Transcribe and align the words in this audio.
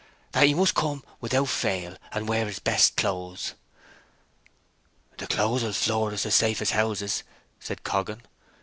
"That 0.31 0.47
he 0.47 0.55
must 0.55 0.73
come 0.73 1.03
without 1.19 1.47
fail, 1.49 1.95
and 2.11 2.27
wear 2.27 2.47
his 2.47 2.57
best 2.57 2.95
clothes." 2.97 3.53
"The 5.19 5.27
clothes 5.27 5.61
will 5.61 5.73
floor 5.73 6.11
us 6.11 6.25
as 6.25 6.33
safe 6.33 6.59
as 6.59 6.71
houses!" 6.71 7.21
said 7.59 7.83
Coggan. 7.83 8.23